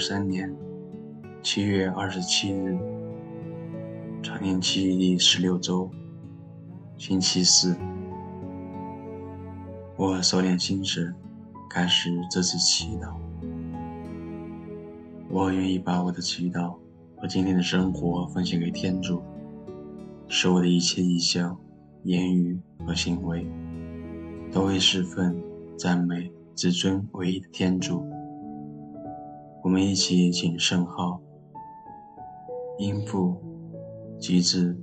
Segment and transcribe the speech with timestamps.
[0.00, 0.50] 三年
[1.42, 2.78] 七月二十七日，
[4.22, 5.90] 常年期第十六周，
[6.96, 7.76] 星期四。
[9.96, 11.14] 我收敛心神，
[11.68, 13.14] 开始这次祈祷。
[15.28, 16.74] 我愿意把我的祈祷
[17.18, 19.20] 和今天的生活奉献给天主，
[20.28, 21.54] 使我的一切意向、
[22.04, 23.46] 言语和行为
[24.50, 25.38] 都会侍奉、
[25.76, 28.02] 赞美至尊唯一的天主。
[29.70, 31.20] 我们一起请圣号，
[32.76, 33.40] 因父
[34.18, 34.76] 及子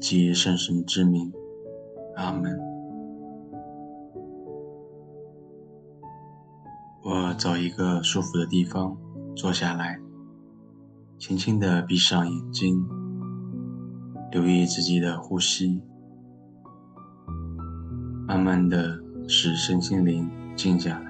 [0.00, 1.32] 及圣神之名，
[2.16, 2.58] 阿门。
[7.04, 8.98] 我找一个舒服的地方
[9.36, 10.00] 坐下来，
[11.16, 12.84] 轻轻地闭上眼睛，
[14.32, 15.80] 留意自己的呼吸，
[18.26, 21.07] 慢慢地使身心灵静下来。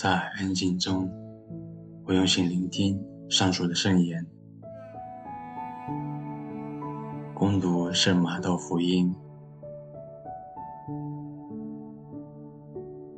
[0.00, 1.10] 在安静中，
[2.04, 4.24] 我用心聆听上主的圣言，
[7.34, 9.12] 攻读圣马窦福音。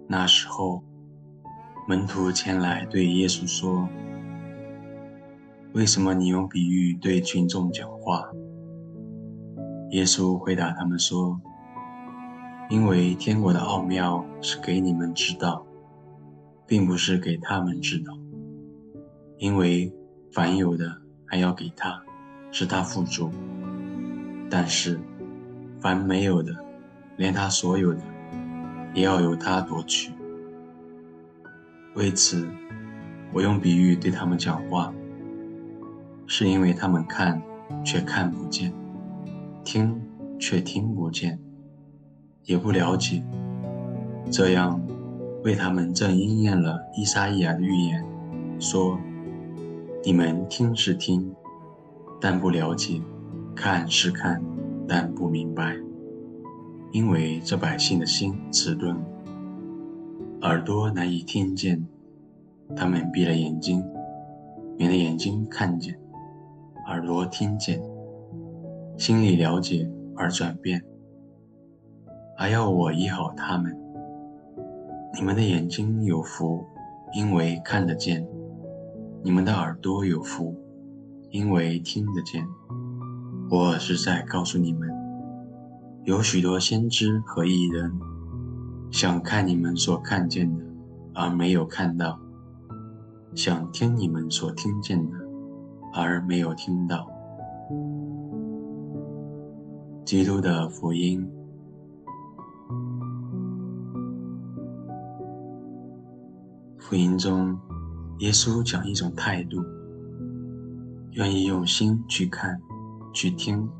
[0.08, 0.82] 那时候，
[1.86, 3.86] 门徒前来对耶稣说
[5.76, 8.24] ：“为什么你用比喻对群众讲话？”
[9.92, 11.38] 耶稣回答他们说
[12.70, 15.62] ：“因为天国的奥妙是给你们知道。”
[16.70, 18.16] 并不是给他们知道，
[19.38, 19.92] 因为
[20.31, 22.00] 凡有的还要给他，
[22.53, 23.28] 使他富足；
[24.48, 25.00] 但是
[25.81, 26.54] 凡没有的，
[27.16, 28.00] 连他所有的
[28.94, 30.12] 也要由他夺去。
[31.97, 32.48] 为此，
[33.32, 34.94] 我用比喻对他们讲话，
[36.28, 37.42] 是因为他们看
[37.84, 38.72] 却看不见，
[39.64, 40.00] 听
[40.38, 41.37] 却听不见，
[42.44, 43.25] 也不了解，
[44.31, 44.81] 这样。
[45.42, 48.04] 为他们正应验了伊撒意亚的预言，
[48.58, 48.98] 说
[50.04, 51.34] ：“你们听是听，
[52.20, 53.00] 但不了解；
[53.54, 54.42] 看是看，
[54.86, 55.74] 但不明白。
[56.92, 58.96] 因为这百姓的心迟钝，
[60.42, 61.86] 耳朵难以听见，
[62.76, 63.82] 他们闭了眼睛，
[64.76, 65.98] 免得眼睛看见，
[66.86, 67.80] 耳朵听见，
[68.98, 70.84] 心里了解而转变，
[72.36, 73.74] 还要我医好他们。”
[75.12, 76.65] 你们的眼睛有福，
[77.15, 78.25] 因为看得见；
[79.22, 80.54] 你们的耳朵有福，
[81.31, 82.47] 因为听得见。
[83.50, 84.88] 我是在告诉你们，
[86.04, 87.93] 有许多先知和义人，
[88.93, 90.65] 想看你们所看见的，
[91.12, 92.16] 而没有看到；
[93.34, 95.16] 想听你们所听见的，
[95.93, 97.06] 而没有听到。
[100.05, 101.29] 基督的福音。
[106.90, 107.56] 福音中，
[108.19, 109.62] 耶稣讲一种态度，
[111.12, 112.60] 愿意用心去看、
[113.12, 113.70] 去听。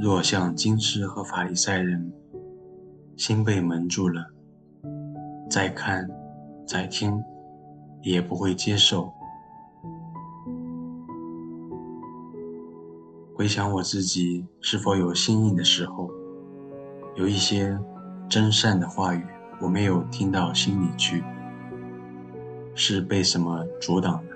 [0.00, 2.10] 若像经师和法利赛人，
[3.14, 4.24] 心被蒙住了，
[5.50, 6.08] 再看、
[6.66, 7.22] 再听，
[8.00, 9.12] 也不会接受。
[13.34, 16.08] 回想我自己是否有心硬的时候，
[17.16, 17.78] 有一些。
[18.28, 19.24] 真善的话语，
[19.60, 21.22] 我没有听到心里去，
[22.74, 24.33] 是被什么阻挡的？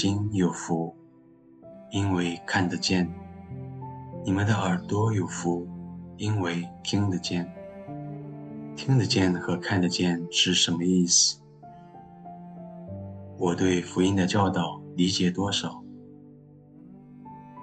[0.00, 0.94] 心有福，
[1.90, 3.04] 因为看得见；
[4.24, 5.66] 你们的耳朵有福，
[6.16, 7.52] 因为听得见。
[8.76, 11.40] 听得见和看得见是什么意思？
[13.38, 15.82] 我对福音的教导理解多少，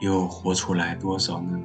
[0.02, 1.58] 又活出来多少呢？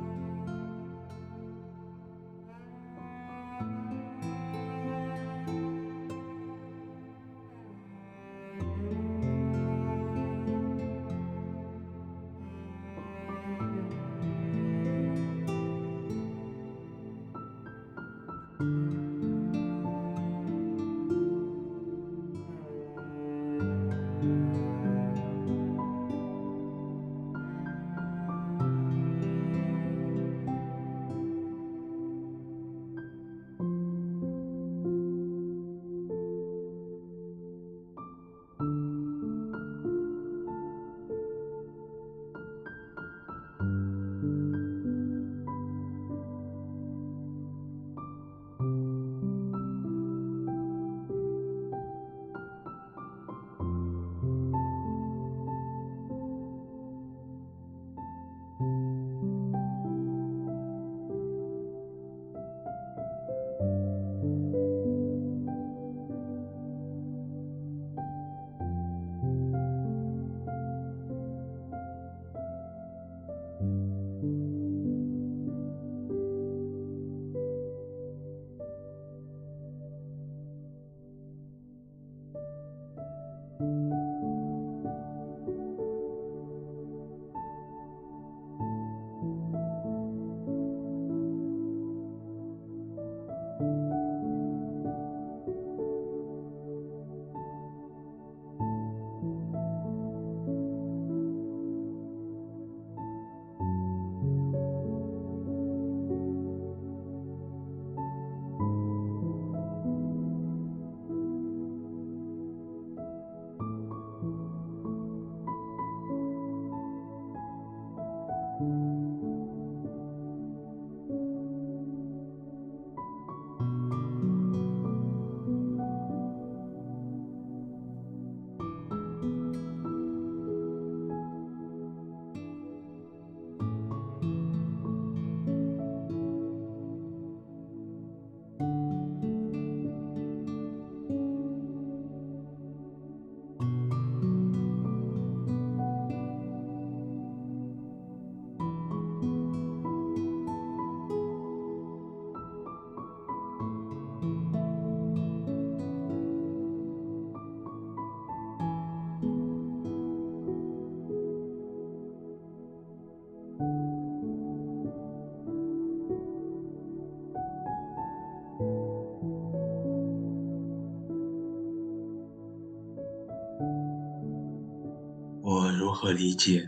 [176.00, 176.66] 和理解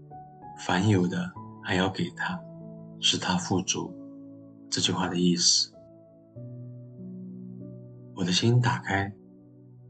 [0.60, 1.32] “凡有的
[1.64, 2.38] 还要给他，
[3.00, 3.90] 使他富足”
[4.68, 5.72] 这句话的意思？
[8.14, 9.10] 我的心打开，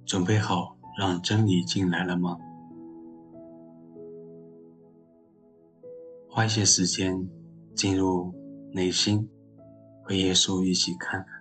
[0.04, 2.38] 准备好让真理进来了吗？
[6.30, 7.28] 花一些时间
[7.74, 8.32] 进入
[8.70, 9.28] 内心，
[10.04, 11.35] 和耶稣一起看看。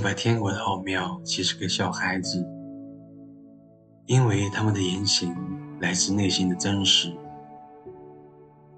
[0.00, 2.42] 你把天国的奥妙其实给小孩子，
[4.06, 5.36] 因为他们的言行
[5.78, 7.14] 来自内心的真实。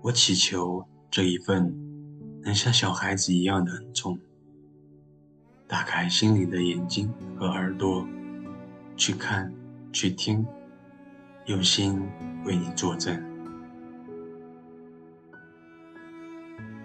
[0.01, 1.73] 我祈求这一份
[2.43, 4.19] 能像小孩子一样的恩宠，
[5.69, 8.05] 打开心灵的眼睛和耳朵，
[8.97, 9.55] 去看，
[9.93, 10.45] 去听，
[11.47, 12.03] 用心
[12.45, 13.17] 为你作证。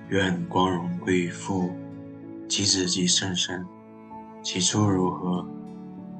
[0.09, 1.71] 愿光荣归于父、
[2.47, 3.65] 及子、及圣神，
[4.47, 5.45] 起初如何，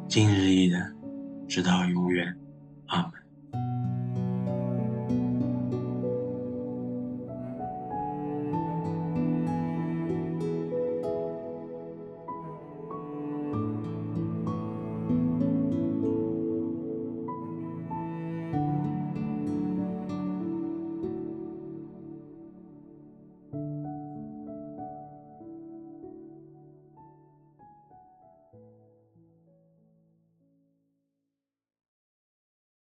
[0.09, 0.93] 今日亦然，
[1.47, 2.37] 直到永远。
[2.87, 3.26] 阿门。